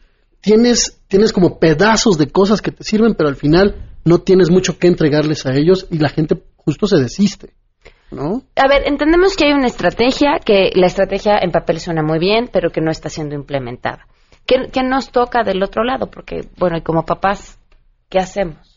[0.41, 4.79] tienes, tienes como pedazos de cosas que te sirven, pero al final no tienes mucho
[4.79, 7.53] que entregarles a ellos y la gente justo se desiste.
[8.13, 8.45] ¿No?
[8.55, 12.49] A ver, entendemos que hay una estrategia, que la estrategia en papel suena muy bien,
[12.53, 14.07] pero que no está siendo implementada.
[14.47, 16.11] ¿Qué, nos toca del otro lado?
[16.11, 17.59] Porque, bueno, y como papás,
[18.09, 18.75] ¿qué hacemos?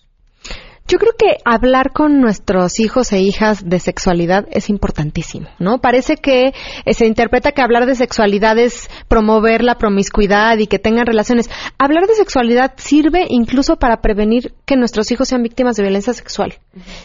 [0.90, 5.80] Yo creo que hablar con nuestros hijos e hijas de sexualidad es importantísimo, ¿no?
[5.80, 6.54] Parece que
[6.86, 11.50] eh, se interpreta que hablar de sexualidad es promover la promiscuidad y que tengan relaciones.
[11.78, 16.54] Hablar de sexualidad sirve incluso para prevenir que nuestros hijos sean víctimas de violencia sexual.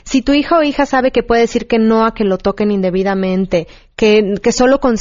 [0.04, 2.70] Si tu hijo o hija sabe que puede decir que no a que lo toquen
[2.70, 4.96] indebidamente, que, que solo con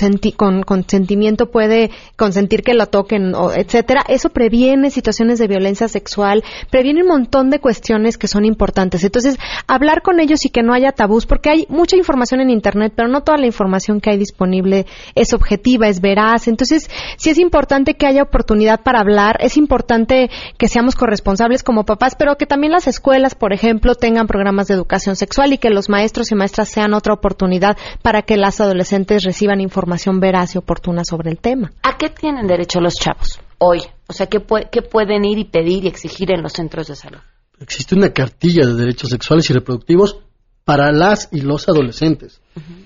[0.63, 7.01] consentimiento puede consentir que lo toquen, o etcétera, eso previene situaciones de violencia sexual, previene
[7.01, 9.03] un montón de cuestiones que son importantes.
[9.03, 12.93] Entonces, hablar con ellos y que no haya tabús, porque hay mucha información en Internet,
[12.95, 16.47] pero no toda la información que hay disponible es objetiva, es veraz.
[16.47, 21.85] Entonces, sí es importante que haya oportunidad para hablar, es importante que seamos corresponsables como
[21.85, 25.69] papás, pero que también las escuelas, por ejemplo, tengan programas de educación sexual y que
[25.69, 30.55] los maestros y maestras sean otra oportunidad para que las adolescentes adolescentes reciban información veraz
[30.55, 31.71] y oportuna sobre el tema.
[31.83, 33.81] ¿A qué tienen derecho los chavos hoy?
[34.07, 37.19] O sea, ¿qué, pueden ir y pedir y exigir en los centros de salud?
[37.59, 40.17] Existe una cartilla de derechos sexuales y reproductivos
[40.65, 42.41] para las y los adolescentes.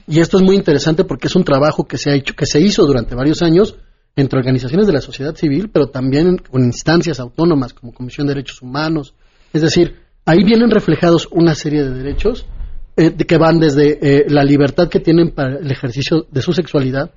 [0.05, 2.59] Y esto es muy interesante porque es un trabajo que se ha hecho, que se
[2.59, 3.77] hizo durante varios años
[4.17, 8.61] entre organizaciones de la sociedad civil, pero también con instancias autónomas como Comisión de Derechos
[8.61, 9.13] Humanos.
[9.53, 12.45] Es decir, ahí vienen reflejados una serie de derechos
[12.97, 17.11] eh, que van desde eh, la libertad que tienen para el ejercicio de su sexualidad,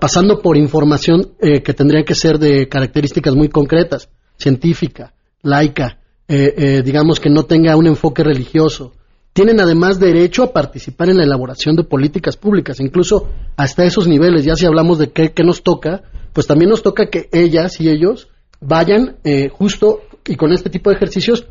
[0.00, 7.18] pasando por información eh, que tendría que ser de características muy concretas, científica, laica, digamos
[7.18, 8.92] que no tenga un enfoque religioso.
[9.32, 14.44] Tienen además derecho a participar en la elaboración de políticas públicas, incluso hasta esos niveles.
[14.44, 17.88] Ya si hablamos de qué, qué nos toca, pues también nos toca que ellas y
[17.88, 18.28] ellos
[18.60, 19.16] vayan
[19.52, 21.46] justo y con este tipo de ejercicios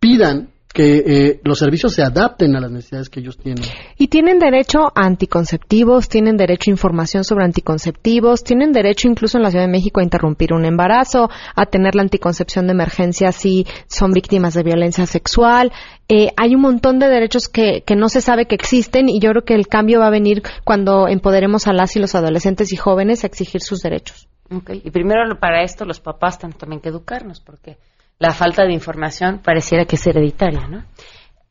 [0.00, 3.64] pidan que eh, los servicios se adapten a las necesidades que ellos tienen.
[3.98, 9.42] Y tienen derecho a anticonceptivos, tienen derecho a información sobre anticonceptivos, tienen derecho incluso en
[9.42, 13.66] la Ciudad de México a interrumpir un embarazo, a tener la anticoncepción de emergencia si
[13.88, 15.72] son víctimas de violencia sexual.
[16.08, 19.30] Eh, hay un montón de derechos que, que no se sabe que existen y yo
[19.30, 22.76] creo que el cambio va a venir cuando empoderemos a las y los adolescentes y
[22.76, 24.28] jóvenes a exigir sus derechos.
[24.52, 24.82] Okay.
[24.84, 27.78] Y primero para esto los papás tienen también que educarnos porque
[28.20, 30.84] la falta de información pareciera que es hereditaria, ¿no?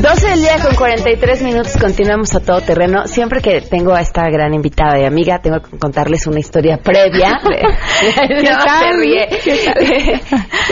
[0.00, 3.06] 12 del día con 43 minutos, continuamos a todo terreno.
[3.06, 7.38] Siempre que tengo a esta gran invitada y amiga, tengo que contarles una historia previa.
[8.28, 8.78] ¿Qué No, tal?
[8.80, 9.28] se ríe.
[9.44, 10.20] ¿Qué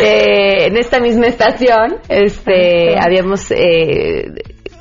[0.03, 4.25] Eh, en esta misma estación, este, habíamos, eh,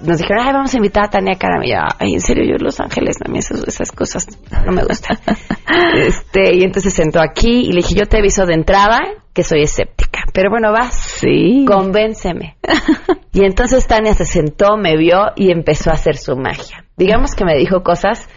[0.02, 1.78] nos dijeron, ay, vamos a invitar a Tania Caramillo.
[1.98, 4.28] Ay, en serio, yo en Los Ángeles, a mí esas, esas cosas
[4.66, 5.18] no me gustan.
[5.96, 9.00] este, y entonces se sentó aquí y le dije, yo te aviso de entrada
[9.34, 10.20] que soy escéptica.
[10.34, 10.94] Pero bueno, vas.
[10.94, 11.66] Sí.
[11.68, 12.58] Convénceme.
[13.34, 16.86] y entonces Tania se sentó, me vio y empezó a hacer su magia.
[16.98, 18.28] Digamos que me dijo cosas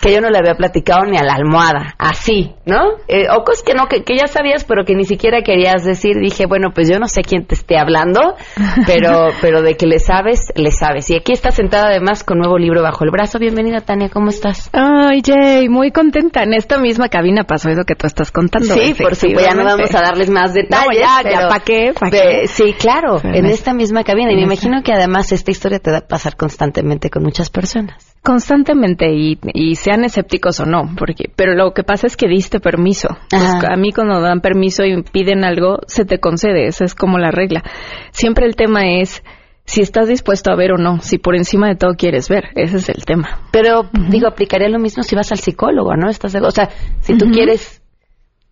[0.00, 2.82] que yo no le había platicado ni a la almohada, así, ¿no?
[3.08, 6.16] Eh, o cosas que no, que, que ya sabías, pero que ni siquiera querías decir.
[6.20, 8.20] Dije, bueno, pues yo no sé quién te esté hablando,
[8.86, 11.10] pero, pero de que le sabes, le sabes.
[11.10, 13.38] Y aquí está sentada además con nuevo libro bajo el brazo.
[13.38, 14.70] Bienvenida, Tania, ¿cómo estás?
[14.72, 16.42] Ay, Jay, muy contenta.
[16.42, 18.74] En esta misma cabina pasó eso que tú estás contando.
[18.74, 20.86] Sí, por supuesto, ya no vamos a darles más detalles.
[20.86, 21.92] No, ya, pero- ya, ¿pa' qué?
[21.98, 22.46] ¿Pa' qué?
[22.46, 24.32] Sí, claro, en esta misma cabina.
[24.32, 28.16] Y me imagino que además esta historia te va a pasar constantemente con muchas personas.
[28.28, 32.60] Constantemente y, y sean escépticos o no, porque pero lo que pasa es que diste
[32.60, 33.08] permiso.
[33.30, 37.16] Pues, a mí cuando dan permiso y piden algo, se te concede, esa es como
[37.16, 37.62] la regla.
[38.10, 39.22] Siempre el tema es
[39.64, 42.76] si estás dispuesto a ver o no, si por encima de todo quieres ver, ese
[42.76, 43.40] es el tema.
[43.50, 46.10] Pero, digo, aplicaría lo mismo si vas al psicólogo, ¿no?
[46.10, 46.68] Estás de- o sea,
[47.00, 47.80] si tú quieres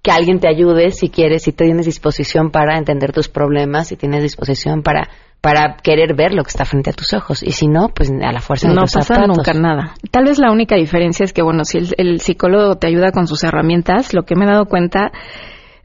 [0.00, 4.22] que alguien te ayude, si quieres, si tienes disposición para entender tus problemas, si tienes
[4.22, 5.10] disposición para
[5.46, 7.40] para querer ver lo que está frente a tus ojos.
[7.40, 9.36] Y si no, pues a la fuerza de no tus pasa zapatos.
[9.36, 9.94] nunca nada.
[10.10, 13.28] Tal vez la única diferencia es que, bueno, si el, el psicólogo te ayuda con
[13.28, 15.12] sus herramientas, lo que me he dado cuenta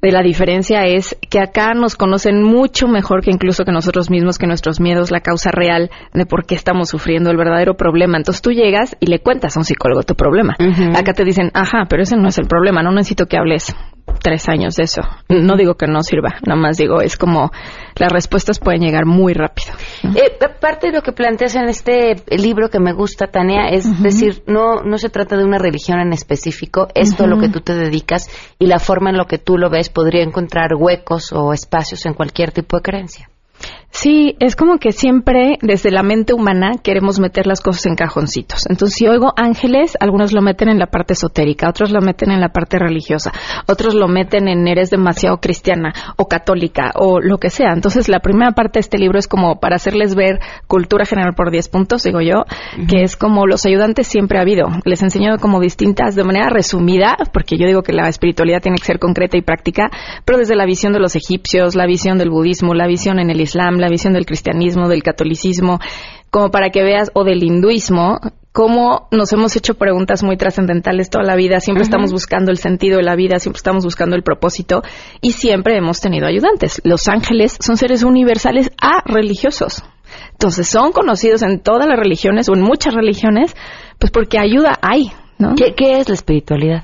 [0.01, 4.39] de la diferencia es que acá nos conocen mucho mejor que incluso que nosotros mismos,
[4.39, 8.17] que nuestros miedos, la causa real de por qué estamos sufriendo, el verdadero problema.
[8.17, 10.55] Entonces tú llegas y le cuentas a un psicólogo tu problema.
[10.95, 13.75] Acá te dicen, ajá, pero ese no es el problema, no necesito que hables
[14.21, 15.01] tres años de eso.
[15.29, 17.51] No digo que no sirva, nada más digo, es como
[17.95, 19.73] las respuestas pueden llegar muy rápido.
[20.03, 24.43] Eh, parte de lo que planteas en este libro que me gusta, Tania, es decir,
[24.47, 27.73] no, no se trata de una religión en específico, esto a lo que tú te
[27.73, 28.29] dedicas
[28.59, 32.13] y la forma en lo que tú lo ves podría encontrar huecos o espacios en
[32.13, 33.29] cualquier tipo de creencia.
[33.91, 38.65] Sí, es como que siempre desde la mente humana queremos meter las cosas en cajoncitos.
[38.69, 42.39] Entonces, si oigo ángeles, algunos lo meten en la parte esotérica, otros lo meten en
[42.39, 43.33] la parte religiosa,
[43.67, 47.73] otros lo meten en eres demasiado cristiana o católica o lo que sea.
[47.73, 51.51] Entonces, la primera parte de este libro es como para hacerles ver cultura general por
[51.51, 52.45] 10 puntos, digo yo,
[52.87, 54.69] que es como los ayudantes siempre ha habido.
[54.85, 58.85] Les enseño como distintas, de manera resumida, porque yo digo que la espiritualidad tiene que
[58.85, 59.91] ser concreta y práctica,
[60.23, 63.41] pero desde la visión de los egipcios, la visión del budismo, la visión en el
[63.41, 65.79] Islam, la visión del cristianismo, del catolicismo,
[66.29, 68.19] como para que veas, o del hinduismo,
[68.53, 72.97] cómo nos hemos hecho preguntas muy trascendentales toda la vida, siempre estamos buscando el sentido
[72.97, 74.81] de la vida, siempre estamos buscando el propósito
[75.21, 76.81] y siempre hemos tenido ayudantes.
[76.85, 79.83] Los ángeles son seres universales a religiosos.
[80.31, 83.55] Entonces son conocidos en todas las religiones o en muchas religiones,
[83.99, 85.55] pues porque ayuda hay, ¿no?
[85.55, 86.83] ¿Qué, qué es la espiritualidad?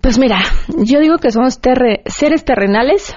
[0.00, 0.40] Pues mira,
[0.78, 3.14] yo digo que somos terre- seres terrenales,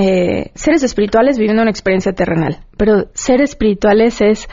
[0.00, 4.48] eh, seres espirituales viviendo una experiencia terrenal, pero seres espirituales es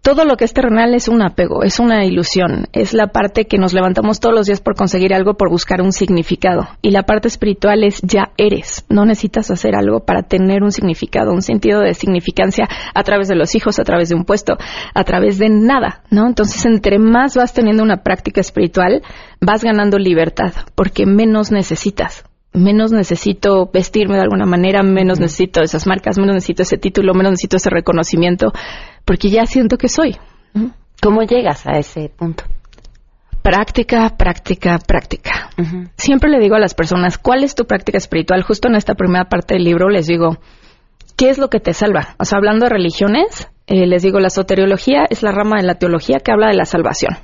[0.00, 3.58] todo lo que es terrenal es un apego, es una ilusión, es la parte que
[3.58, 6.68] nos levantamos todos los días por conseguir algo, por buscar un significado.
[6.82, 11.32] Y la parte espiritual es ya eres, no necesitas hacer algo para tener un significado,
[11.32, 14.56] un sentido de significancia a través de los hijos, a través de un puesto,
[14.94, 16.28] a través de nada, ¿no?
[16.28, 19.02] Entonces, entre más vas teniendo una práctica espiritual,
[19.40, 22.24] vas ganando libertad, porque menos necesitas
[22.56, 27.32] menos necesito vestirme de alguna manera, menos necesito esas marcas, menos necesito ese título, menos
[27.32, 28.52] necesito ese reconocimiento,
[29.04, 30.16] porque ya siento que soy.
[31.02, 32.44] ¿Cómo llegas a ese punto?
[33.42, 35.50] Práctica, práctica, práctica.
[35.96, 38.42] Siempre le digo a las personas, ¿cuál es tu práctica espiritual?
[38.42, 40.38] Justo en esta primera parte del libro les digo,
[41.16, 42.16] ¿qué es lo que te salva?
[42.18, 45.74] O sea, hablando de religiones, eh, les digo, la soteriología es la rama de la
[45.74, 47.18] teología que habla de la salvación.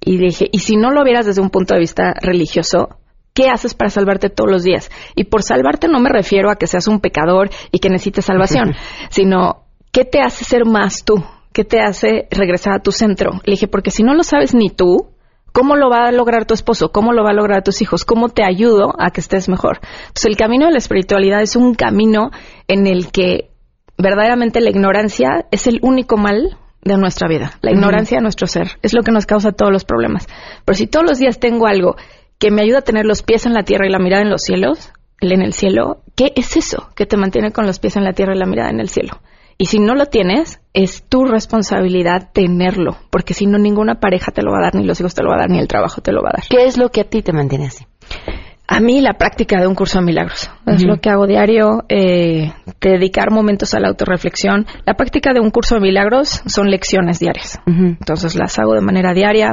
[0.00, 2.98] Y dije, y si no lo vieras desde un punto de vista religioso,
[3.34, 4.90] ¿Qué haces para salvarte todos los días?
[5.14, 8.74] Y por salvarte no me refiero a que seas un pecador y que necesites salvación,
[9.10, 11.24] sino ¿qué te hace ser más tú?
[11.52, 13.32] ¿Qué te hace regresar a tu centro?
[13.44, 15.10] Le dije, porque si no lo sabes ni tú,
[15.52, 16.92] ¿cómo lo va a lograr tu esposo?
[16.92, 18.04] ¿Cómo lo va a lograr tus hijos?
[18.04, 19.80] ¿Cómo te ayudo a que estés mejor?
[19.82, 22.30] Entonces, el camino de la espiritualidad es un camino
[22.68, 23.50] en el que
[23.98, 27.52] verdaderamente la ignorancia es el único mal de nuestra vida.
[27.60, 30.26] La ignorancia de nuestro ser es lo que nos causa todos los problemas.
[30.64, 31.96] Pero si todos los días tengo algo
[32.42, 34.42] que me ayuda a tener los pies en la tierra y la mirada en los
[34.42, 34.90] cielos,
[35.20, 38.34] en el cielo, ¿qué es eso que te mantiene con los pies en la tierra
[38.34, 39.20] y la mirada en el cielo?
[39.58, 44.42] Y si no lo tienes, es tu responsabilidad tenerlo, porque si no, ninguna pareja te
[44.42, 46.00] lo va a dar, ni los hijos te lo va a dar, ni el trabajo
[46.00, 46.44] te lo va a dar.
[46.50, 47.86] ¿Qué es lo que a ti te mantiene así?
[48.66, 50.50] A mí la práctica de un curso de milagros.
[50.66, 54.66] Es lo que hago diario, eh, dedicar momentos a la autorreflexión.
[54.84, 57.60] La práctica de un curso de milagros son lecciones diarias.
[57.66, 59.52] Entonces las hago de manera diaria.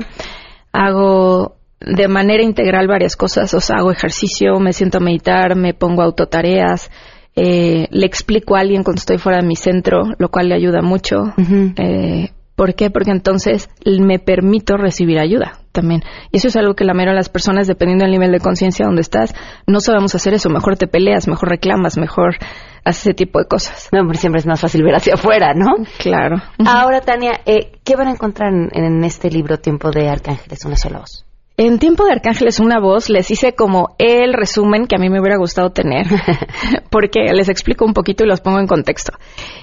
[0.71, 3.53] Hago de manera integral varias cosas.
[3.53, 6.89] O sea, hago ejercicio, me siento a meditar, me pongo autotareas.
[7.35, 10.81] Eh, le explico a alguien cuando estoy fuera de mi centro, lo cual le ayuda
[10.81, 11.33] mucho.
[11.77, 12.89] Eh, ¿Por qué?
[12.89, 16.01] Porque entonces me permito recibir ayuda también.
[16.31, 18.85] Y eso es algo que la mayoría de las personas, dependiendo del nivel de conciencia
[18.85, 19.33] donde estás,
[19.65, 20.49] no sabemos hacer eso.
[20.49, 22.35] Mejor te peleas, mejor reclamas, mejor
[22.83, 23.87] haces ese tipo de cosas.
[23.93, 25.75] No, siempre es más fácil ver hacia afuera, ¿no?
[25.99, 26.41] Claro.
[26.65, 30.65] Ahora, Tania, eh, ¿qué van a encontrar en, en este libro Tiempo de Arcángeles?
[30.65, 31.28] Una sola voz.
[31.61, 35.19] En Tiempo de Arcángeles, una voz, les hice como el resumen que a mí me
[35.19, 36.05] hubiera gustado tener,
[36.89, 39.11] porque les explico un poquito y los pongo en contexto.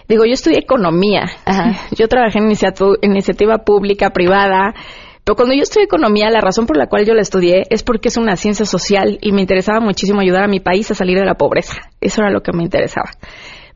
[0.07, 1.23] Digo, yo estudié economía,
[1.97, 4.75] yo trabajé en iniciatu- iniciativa pública, privada,
[5.25, 8.09] pero cuando yo estudié economía, la razón por la cual yo la estudié es porque
[8.09, 11.25] es una ciencia social y me interesaba muchísimo ayudar a mi país a salir de
[11.25, 11.81] la pobreza.
[12.03, 13.09] Eso era lo que me interesaba.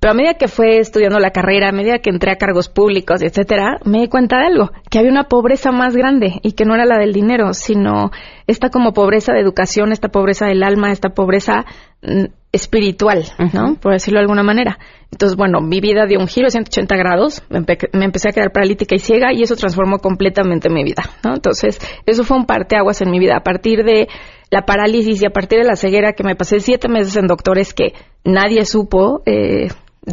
[0.01, 3.20] Pero a medida que fue estudiando la carrera, a medida que entré a cargos públicos,
[3.22, 6.74] etcétera, me di cuenta de algo, que había una pobreza más grande y que no
[6.74, 8.11] era la del dinero, sino
[8.46, 11.66] esta como pobreza de educación, esta pobreza del alma, esta pobreza
[12.03, 13.74] mm, espiritual, ¿no?
[13.76, 14.78] Por decirlo de alguna manera.
[15.12, 18.32] Entonces, bueno, mi vida dio un giro de 180 grados, me, empe- me empecé a
[18.32, 21.34] quedar paralítica y ciega y eso transformó completamente mi vida, ¿no?
[21.34, 23.36] Entonces, eso fue un parteaguas en mi vida.
[23.36, 24.09] A partir de
[24.51, 27.74] la parálisis y a partir de la ceguera que me pasé siete meses en doctores
[27.74, 27.92] que
[28.24, 29.68] nadie supo eh,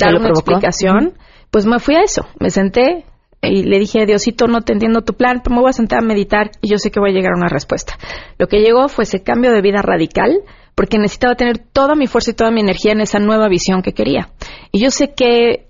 [0.06, 0.52] dar una provocó?
[0.52, 1.14] explicación,
[1.52, 2.26] pues me fui a eso.
[2.40, 3.06] Me senté
[3.42, 6.06] y le dije, Diosito, no te entiendo tu plan, pero me voy a sentar a
[6.06, 7.98] meditar y yo sé que voy a llegar a una respuesta.
[8.38, 10.40] Lo que llegó fue ese cambio de vida radical
[10.76, 13.94] porque necesitaba tener toda mi fuerza y toda mi energía en esa nueva visión que
[13.94, 14.30] quería.
[14.72, 15.68] Y yo sé que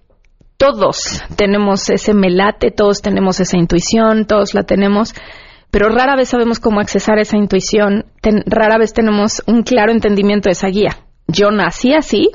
[0.57, 5.13] todos tenemos ese melate, todos tenemos esa intuición, todos la tenemos,
[5.69, 10.49] pero rara vez sabemos cómo accesar esa intuición, ten- rara vez tenemos un claro entendimiento
[10.49, 10.97] de esa guía.
[11.27, 12.29] Yo nací así,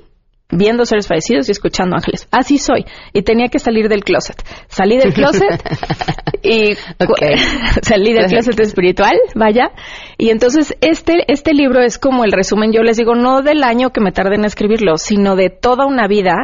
[0.53, 2.29] viendo seres fallecidos y escuchando ángeles.
[2.31, 2.85] Así soy.
[3.13, 4.41] Y tenía que salir del closet.
[4.69, 5.63] Salí del closet
[6.43, 6.75] y
[7.83, 9.73] salí del closet espiritual, vaya.
[10.19, 13.91] Y entonces este, este libro es como el resumen, yo les digo, no del año
[13.91, 16.37] que me tardé en escribirlo, sino de toda una vida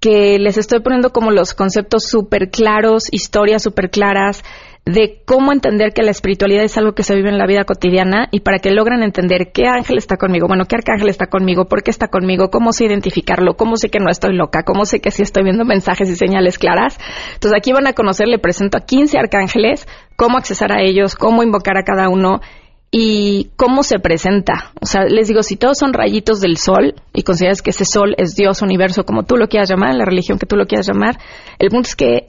[0.00, 4.44] que les estoy poniendo como los conceptos súper claros, historias súper claras,
[4.86, 8.28] de cómo entender que la espiritualidad es algo que se vive en la vida cotidiana
[8.30, 11.82] y para que logren entender qué ángel está conmigo, bueno, qué arcángel está conmigo, por
[11.82, 15.10] qué está conmigo, cómo sé identificarlo, cómo sé que no estoy loca, cómo sé que
[15.10, 16.98] sí estoy viendo mensajes y señales claras.
[17.32, 21.42] Entonces aquí van a conocer, le presento a 15 arcángeles, cómo accesar a ellos, cómo
[21.42, 22.42] invocar a cada uno
[22.90, 24.70] y cómo se presenta.
[24.82, 28.14] O sea, les digo, si todos son rayitos del sol y consideras que ese sol
[28.18, 31.18] es Dios, universo, como tú lo quieras llamar, la religión que tú lo quieras llamar,
[31.58, 32.26] el punto es que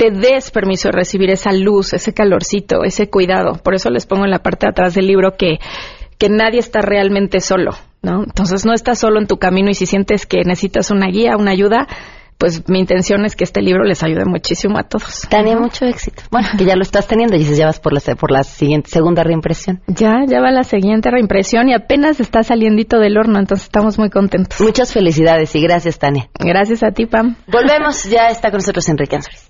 [0.00, 3.60] te des permiso de recibir esa luz, ese calorcito, ese cuidado.
[3.62, 5.58] Por eso les pongo en la parte de atrás del libro que,
[6.16, 8.22] que nadie está realmente solo, ¿no?
[8.24, 11.50] Entonces no estás solo en tu camino y si sientes que necesitas una guía, una
[11.50, 11.86] ayuda,
[12.38, 15.26] pues mi intención es que este libro les ayude muchísimo a todos.
[15.28, 16.22] Tania, mucho éxito.
[16.30, 18.88] Bueno, que ya lo estás teniendo, y dices, ya vas por la, por la siguiente,
[18.88, 19.82] segunda reimpresión.
[19.86, 24.08] Ya, ya va la siguiente reimpresión y apenas está saliendito del horno, entonces estamos muy
[24.08, 24.58] contentos.
[24.62, 26.30] Muchas felicidades y gracias, Tania.
[26.38, 27.36] Gracias a ti, Pam.
[27.48, 29.49] Volvemos, ya está con nosotros Enrique Ansores.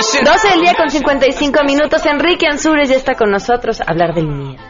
[0.00, 2.06] 12 del día con 55 minutos.
[2.06, 4.62] Enrique Ansures ya está con nosotros a hablar del miedo.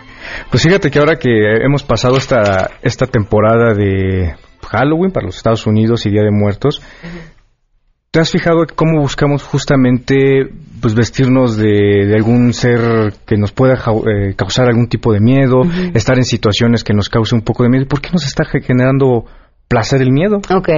[0.51, 1.31] Pues fíjate que ahora que
[1.65, 4.35] hemos pasado esta, esta temporada de
[4.69, 6.83] Halloween para los Estados Unidos y Día de Muertos,
[8.11, 10.49] ¿te has fijado cómo buscamos justamente
[10.83, 15.63] pues vestirnos de, algún ser que nos pueda eh, causar algún tipo de miedo,
[15.95, 17.87] estar en situaciones que nos cause un poco de miedo?
[17.87, 19.27] ¿Por qué nos está generando
[19.69, 20.39] placer el miedo?
[20.53, 20.71] Ok.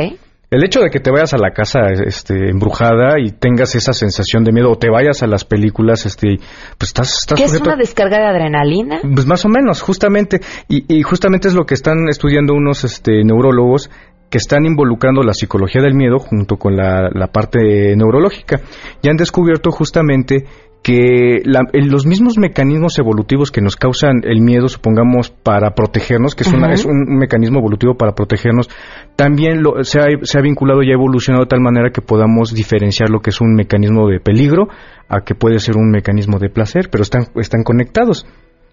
[0.53, 4.44] El hecho de que te vayas a la casa este, embrujada y tengas esa sensación
[4.44, 6.36] de miedo o te vayas a las películas, este,
[6.76, 9.00] pues estás, estás ¿Qué es una descarga de adrenalina?
[9.00, 10.42] Pues más o menos, justamente.
[10.68, 13.88] Y, y justamente es lo que están estudiando unos este, neurólogos
[14.28, 18.61] que están involucrando la psicología del miedo junto con la, la parte neurológica.
[19.00, 20.44] Y han descubierto justamente
[20.83, 26.53] que los mismos mecanismos evolutivos que nos causan el miedo, supongamos, para protegernos, que es,
[26.53, 28.68] es un mecanismo evolutivo para protegernos,
[29.14, 32.53] también lo, se, ha, se, ha, vinculado y ha evolucionado de tal manera que podamos
[32.53, 34.68] diferenciar lo que es un mecanismo de peligro
[35.09, 38.26] a que puede ser un mecanismo de placer, pero están, están conectados.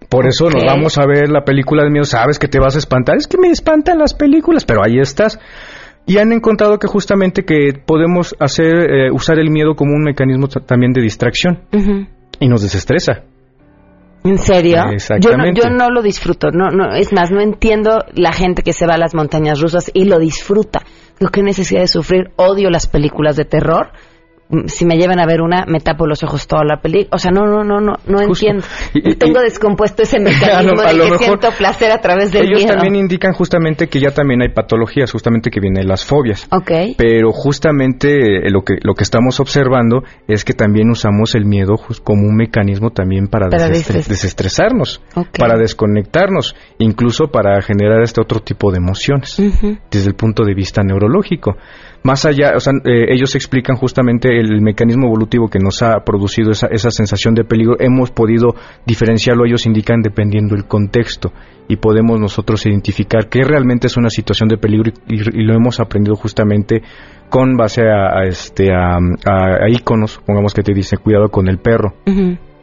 [0.08, 2.80] Por eso nos vamos a ver la película del miedo, sabes que te vas a
[2.80, 5.40] espantar, es que me espantan las películas, pero ahí estás
[6.10, 10.48] y han encontrado que justamente que podemos hacer eh, usar el miedo como un mecanismo
[10.48, 11.62] también de distracción
[12.40, 13.26] y nos desestresa.
[14.24, 14.78] ¿En serio?
[14.92, 15.62] Exactamente.
[15.62, 16.50] Yo no, yo no lo disfruto.
[16.50, 19.92] No, no, es más, no entiendo la gente que se va a las montañas rusas
[19.94, 20.82] y lo disfruta.
[21.32, 22.32] Que necesidad de sufrir.
[22.38, 23.92] Odio las películas de terror
[24.66, 27.10] si me llevan a ver una, me tapo los ojos toda la película.
[27.12, 28.64] O sea, no, no, no, no, no entiendo.
[29.20, 33.88] tengo descompuesto ese mecanismo de que siento placer a través del ellos también indican justamente
[33.88, 36.48] que ya también hay patologías, justamente que vienen las fobias.
[36.52, 36.72] Ok.
[36.98, 41.76] Pero justamente eh, lo que lo que estamos observando es que también usamos el miedo
[42.04, 45.02] como un mecanismo también para, desestresarnos,
[45.38, 49.38] para desconectarnos, incluso para generar este otro tipo de emociones
[49.92, 51.56] desde el punto de vista neurológico.
[52.02, 56.52] Más allá, o sea, eh, ellos explican justamente el mecanismo evolutivo que nos ha producido
[56.52, 57.76] esa, esa sensación de peligro.
[57.80, 61.34] Hemos podido diferenciarlo, ellos indican, dependiendo del contexto.
[61.68, 66.16] Y podemos nosotros identificar qué realmente es una situación de peligro y, lo hemos aprendido
[66.16, 66.82] justamente
[67.30, 71.94] con base a, este, a, a, iconos, pongamos que te dice cuidado con el perro.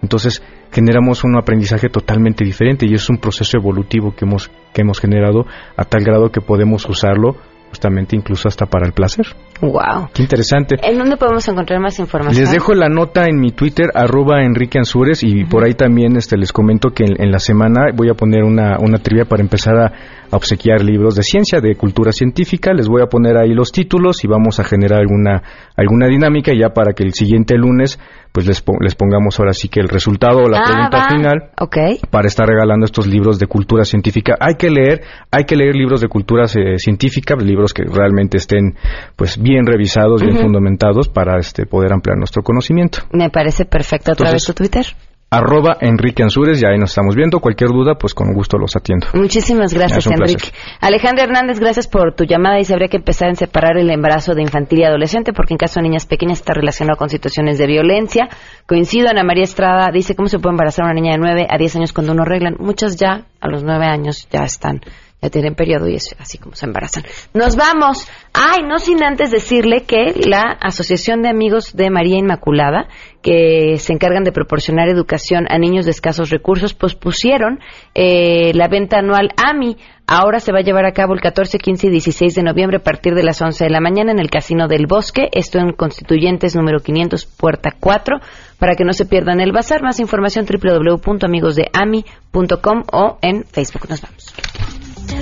[0.03, 4.99] Entonces generamos un aprendizaje totalmente diferente y es un proceso evolutivo que hemos, que hemos
[4.99, 7.37] generado a tal grado que podemos usarlo
[7.70, 9.26] justamente incluso hasta para el placer.
[9.60, 10.08] Wow.
[10.12, 10.76] Qué interesante.
[10.82, 12.42] ¿En dónde podemos encontrar más información?
[12.42, 16.36] Les dejo la nota en mi Twitter, arroba Enrique Ansures, y por ahí también este,
[16.36, 19.92] les comento que en, la semana voy a poner una, una trivia para empezar a,
[20.31, 22.72] obsequiar libros de ciencia, de cultura científica.
[22.72, 25.43] Les voy a poner ahí los títulos y vamos a generar alguna,
[25.77, 27.99] alguna dinámica ya para que el siguiente lunes
[28.33, 31.99] pues les, les pongamos ahora sí que el resultado o la ah, pregunta final okay.
[32.11, 34.37] para estar regalando estos libros de cultura científica.
[34.39, 38.74] Hay que leer, hay que leer libros de cultura eh, científica, libros que realmente estén
[39.16, 42.99] pues bien revisados, bien fundamentados para este poder ampliar nuestro conocimiento.
[43.11, 44.12] Me parece perfecto.
[44.12, 44.85] ¿Otra vez tu Twitter?
[45.31, 47.41] Arroba Enrique Ansures, ya ahí nos estamos viendo.
[47.41, 49.09] Cualquier duda, pues con gusto los atiendo.
[49.14, 50.51] Muchísimas gracias, Enrique.
[50.81, 52.57] Alejandra Hernández, gracias por tu llamada.
[52.57, 55.81] Dice, habría que empezar en separar el embarazo de infantil y adolescente, porque en caso
[55.81, 58.29] de niñas pequeñas está relacionado con situaciones de violencia.
[58.66, 61.77] Coincido, Ana María Estrada dice, ¿cómo se puede embarazar una niña de 9 a 10
[61.77, 62.57] años cuando no arreglan?
[62.59, 64.81] Muchas ya a los 9 años ya están
[65.22, 67.04] ya tienen periodo y es así como se embarazan.
[67.32, 68.06] Nos vamos.
[68.34, 72.88] Ay, no sin antes decirle que la Asociación de Amigos de María Inmaculada,
[73.22, 77.60] que se encargan de proporcionar educación a niños de escasos recursos, pospusieron
[77.94, 79.78] eh, la venta anual AMI.
[80.06, 82.82] Ahora se va a llevar a cabo el 14, 15 y 16 de noviembre a
[82.82, 85.28] partir de las 11 de la mañana en el Casino del Bosque.
[85.32, 88.20] Esto en Constituyentes número 500, puerta 4.
[88.58, 93.88] Para que no se pierdan el bazar, más información www.amigosdeami.com o en Facebook.
[93.88, 94.34] Nos vamos.